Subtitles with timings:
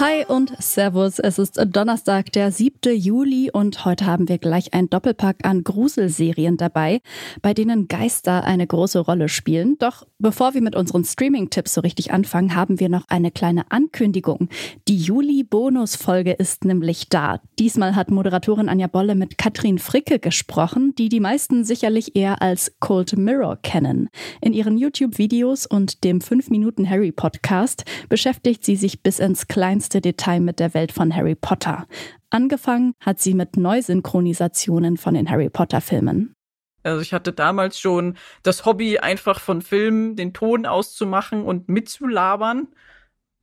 [0.00, 1.18] Hi und Servus.
[1.18, 2.94] Es ist Donnerstag, der 7.
[2.94, 7.00] Juli und heute haben wir gleich ein Doppelpack an Gruselserien dabei,
[7.42, 9.76] bei denen Geister eine große Rolle spielen.
[9.80, 14.48] Doch bevor wir mit unseren Streaming-Tipps so richtig anfangen, haben wir noch eine kleine Ankündigung.
[14.86, 17.40] Die Juli-Bonus-Folge ist nämlich da.
[17.58, 22.72] Diesmal hat Moderatorin Anja Bolle mit Katrin Fricke gesprochen, die die meisten sicherlich eher als
[22.78, 24.10] Cold Mirror kennen.
[24.40, 30.60] In ihren YouTube-Videos und dem 5-Minuten-Harry-Podcast beschäftigt sie sich bis ins kleinste kleinste Detail mit
[30.60, 31.86] der Welt von Harry Potter.
[32.30, 36.34] Angefangen hat sie mit Neusynchronisationen von den Harry Potter Filmen.
[36.82, 42.68] Also ich hatte damals schon das Hobby, einfach von Filmen den Ton auszumachen und mitzulabern.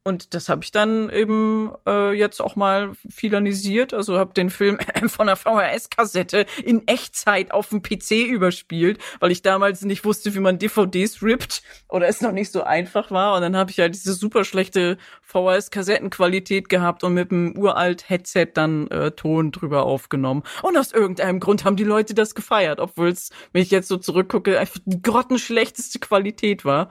[0.08, 3.92] Und das habe ich dann eben äh, jetzt auch mal filanisiert.
[3.92, 9.42] Also habe den Film von der VHS-Kassette in Echtzeit auf dem PC überspielt, weil ich
[9.42, 13.36] damals nicht wusste, wie man DVDs rippt oder es noch nicht so einfach war.
[13.36, 18.50] Und dann habe ich halt diese super schlechte VHS-Kassettenqualität gehabt und mit einem uralt Headset
[18.54, 20.44] dann äh, Ton drüber aufgenommen.
[20.62, 23.98] Und aus irgendeinem Grund haben die Leute das gefeiert, obwohl es, wenn ich jetzt so
[23.98, 26.90] zurückgucke, einfach die grottenschlechteste Qualität war.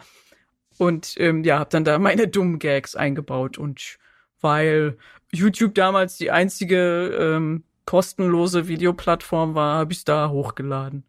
[0.78, 3.58] Und ähm, ja, habe dann da meine dummen Gags eingebaut.
[3.58, 3.98] Und
[4.40, 4.96] weil
[5.32, 11.04] YouTube damals die einzige ähm, kostenlose Videoplattform war, habe ich da hochgeladen.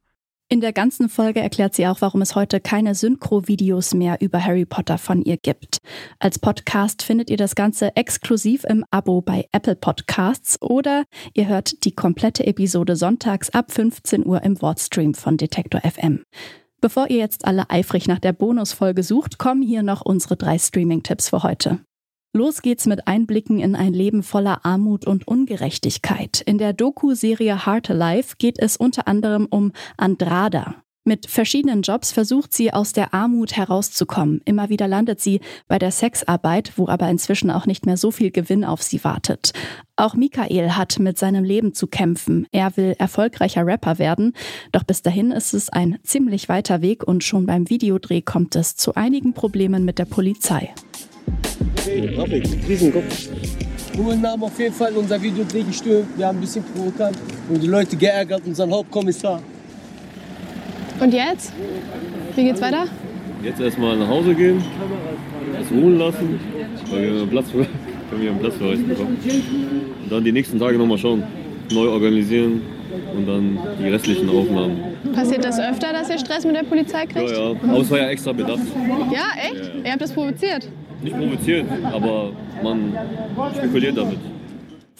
[0.47, 4.66] In der ganzen Folge erklärt sie auch, warum es heute keine Synchro-Videos mehr über Harry
[4.66, 5.79] Potter von ihr gibt.
[6.19, 11.83] Als Podcast findet ihr das Ganze exklusiv im Abo bei Apple Podcasts oder ihr hört
[11.83, 16.23] die komplette Episode sonntags ab 15 Uhr im Wordstream von Detektor FM.
[16.86, 21.30] Bevor ihr jetzt alle eifrig nach der Bonusfolge sucht, kommen hier noch unsere drei Streaming-Tipps
[21.30, 21.80] für heute.
[22.31, 26.41] Los geht's mit Einblicken in ein Leben voller Armut und Ungerechtigkeit.
[26.41, 30.75] In der Doku-Serie Heart Alive geht es unter anderem um Andrada.
[31.07, 34.41] Mit verschiedenen Jobs versucht sie aus der Armut herauszukommen.
[34.43, 38.31] Immer wieder landet sie bei der Sexarbeit, wo aber inzwischen auch nicht mehr so viel
[38.31, 39.53] Gewinn auf sie wartet.
[39.97, 42.47] Auch Michael hat mit seinem Leben zu kämpfen.
[42.51, 44.33] Er will erfolgreicher Rapper werden,
[44.71, 48.75] doch bis dahin ist es ein ziemlich weiter Weg und schon beim Videodreh kommt es
[48.75, 50.73] zu einigen Problemen mit der Polizei.
[51.83, 53.29] Hey, Rafik, Riesenkopf.
[53.95, 56.07] Ruhen haben auf jeden Fall unser Videodreh gestört.
[56.17, 57.16] Wir haben ein bisschen provokant
[57.47, 59.39] und die Leute geärgert, unseren Hauptkommissar.
[61.00, 61.53] Und jetzt?
[62.35, 62.85] Wie geht's weiter?
[63.44, 64.63] Jetzt erstmal nach Hause gehen,
[65.57, 66.39] das ruhen lassen,
[66.89, 67.59] weil wir einen Platz für,
[68.17, 69.17] wir einen Platz für euch bekommen.
[70.03, 71.23] Und dann die nächsten Tage nochmal schauen,
[71.72, 72.61] neu organisieren
[73.16, 74.78] und dann die restlichen Aufnahmen.
[75.13, 77.29] Passiert das öfter, dass ihr Stress mit der Polizei kriegt?
[77.29, 77.55] Ja, ja.
[77.69, 78.59] Aber es war ja extra bedacht.
[79.11, 79.55] Ja, echt?
[79.55, 79.85] Ja, ja.
[79.85, 80.67] Ihr habt das provoziert?
[81.03, 82.31] Nicht provoziert, aber
[82.63, 82.97] man
[83.55, 84.17] spekuliert damit.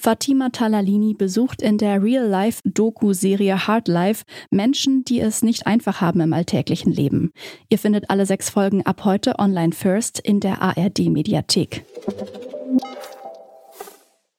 [0.06, 6.32] Fatima Talalini besucht in der Real-Life-Doku-Serie Hard Life Menschen, die es nicht einfach haben im
[6.32, 7.32] alltäglichen Leben.
[7.70, 11.86] Ihr findet alle sechs Folgen ab heute online first in der ARD-Mediathek.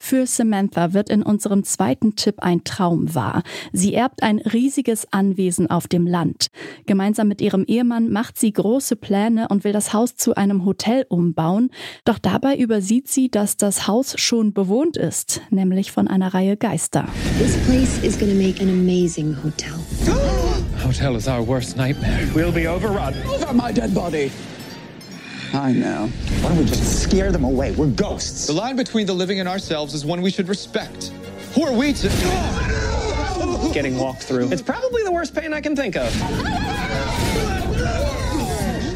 [0.08, 3.42] Für Samantha wird in unserem zweiten Tipp ein Traum wahr.
[3.72, 6.46] Sie erbt ein riesiges Anwesen auf dem Land.
[6.86, 11.06] Gemeinsam mit ihrem Ehemann macht sie große Pläne und will das Haus zu einem Hotel
[11.08, 11.70] umbauen.
[12.04, 17.08] Doch dabei übersieht sie, dass das Haus schon bewohnt ist, nämlich von einer Reihe Geister.
[17.40, 19.74] This place is to make an amazing hotel.
[20.86, 22.28] Hotel is our worst nightmare.
[22.32, 23.12] We'll be overrun.
[23.26, 24.30] Over my dead body.
[25.52, 26.08] I know.
[26.40, 27.72] Why don't we just scare them away?
[27.72, 28.46] We're ghosts.
[28.46, 31.12] The line between the living and ourselves is one we should respect.
[31.54, 32.08] Who are we to.
[33.72, 34.52] Getting walked through.
[34.52, 36.14] It's probably the worst pain I can think of.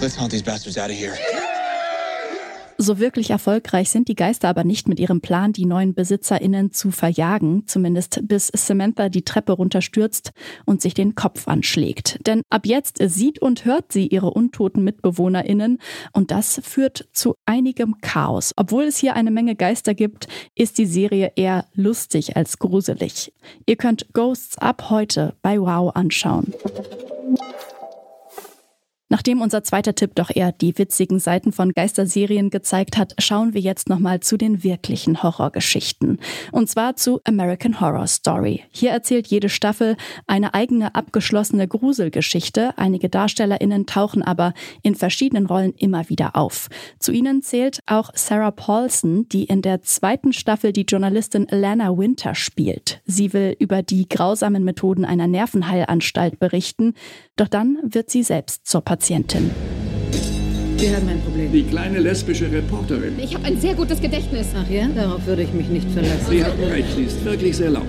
[0.01, 1.17] Let's haunt these bastards out of here.
[2.83, 6.91] So wirklich erfolgreich sind die Geister aber nicht mit ihrem Plan, die neuen BesitzerInnen zu
[6.91, 10.33] verjagen, zumindest bis Samantha die Treppe runterstürzt
[10.65, 12.27] und sich den Kopf anschlägt.
[12.27, 15.77] Denn ab jetzt sieht und hört sie ihre untoten MitbewohnerInnen
[16.15, 18.53] und das führt zu einigem Chaos.
[18.57, 23.31] Obwohl es hier eine Menge Geister gibt, ist die Serie eher lustig als gruselig.
[23.67, 26.55] Ihr könnt Ghosts ab heute bei Wow anschauen.
[29.21, 33.61] Nachdem unser zweiter Tipp doch eher die witzigen Seiten von Geisterserien gezeigt hat, schauen wir
[33.61, 36.19] jetzt nochmal zu den wirklichen Horrorgeschichten.
[36.53, 38.65] Und zwar zu American Horror Story.
[38.71, 42.73] Hier erzählt jede Staffel eine eigene abgeschlossene Gruselgeschichte.
[42.79, 46.71] Einige DarstellerInnen tauchen aber in verschiedenen Rollen immer wieder auf.
[46.99, 52.35] Zu ihnen zählt auch Sarah Paulson, die in der zweiten Staffel die Journalistin Lana Winter
[52.35, 53.03] spielt.
[53.05, 56.95] Sie will über die grausamen Methoden einer Nervenheilanstalt berichten,
[57.37, 58.81] doch dann wird sie selbst zur
[59.11, 59.51] Patientin.
[60.77, 61.51] Wir haben ein Problem.
[61.53, 63.19] Die kleine lesbische Reporterin.
[63.19, 64.47] Ich habe ein sehr gutes Gedächtnis.
[64.55, 64.87] Ach ja?
[64.87, 66.27] Darauf würde ich mich nicht verlassen.
[66.31, 67.89] Sie hatten recht, sie ist wirklich sehr laut.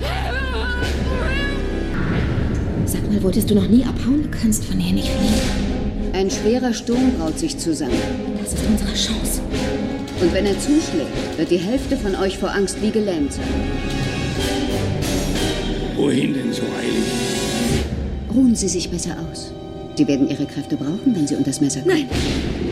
[2.86, 4.24] Sag mal, wolltest du noch nie abhauen?
[4.24, 6.12] Du kannst von hier nicht fliehen.
[6.12, 7.94] Ein schwerer Sturm braut sich zusammen.
[8.42, 9.42] Das ist unsere Chance.
[10.20, 13.44] Und wenn er zuschlägt, wird die Hälfte von euch vor Angst wie gelähmt sein.
[15.94, 18.34] Wohin denn so eilig?
[18.34, 19.52] Ruhen Sie sich besser aus.
[19.96, 22.08] Sie werden Ihre Kräfte brauchen, wenn Sie unter das Messer kommen.
[22.08, 22.62] Nein!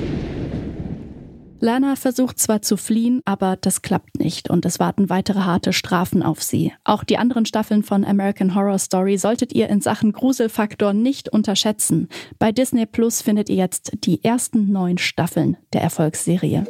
[1.62, 6.22] Lana versucht zwar zu fliehen, aber das klappt nicht und es warten weitere harte Strafen
[6.22, 6.72] auf sie.
[6.84, 12.08] Auch die anderen Staffeln von American Horror Story solltet ihr in Sachen Gruselfaktor nicht unterschätzen.
[12.38, 16.66] Bei Disney Plus findet ihr jetzt die ersten neun Staffeln der Erfolgsserie.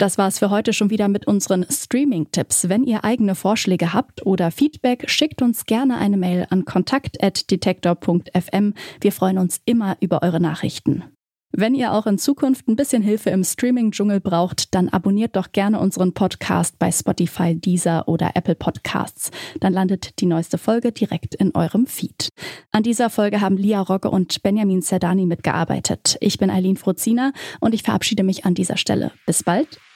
[0.00, 2.70] Das war's für heute schon wieder mit unseren Streaming-Tipps.
[2.70, 8.72] Wenn ihr eigene Vorschläge habt oder Feedback, schickt uns gerne eine Mail an kontakt.detektor.fm.
[9.02, 11.04] Wir freuen uns immer über eure Nachrichten.
[11.52, 15.78] Wenn ihr auch in Zukunft ein bisschen Hilfe im Streaming-Dschungel braucht, dann abonniert doch gerne
[15.78, 19.30] unseren Podcast bei Spotify, Deezer oder Apple Podcasts.
[19.60, 22.30] Dann landet die neueste Folge direkt in eurem Feed.
[22.72, 26.16] An dieser Folge haben Lia Rogge und Benjamin Zerdani mitgearbeitet.
[26.22, 29.12] Ich bin Eileen Frozina und ich verabschiede mich an dieser Stelle.
[29.26, 29.78] Bis bald,